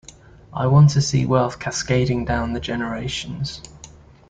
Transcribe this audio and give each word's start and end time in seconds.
I 0.51 0.65
want 0.65 0.89
to 0.93 1.01
see 1.03 1.27
wealth 1.27 1.59
cascading 1.59 2.25
down 2.25 2.53
the 2.53 2.59
generations. 2.59 3.61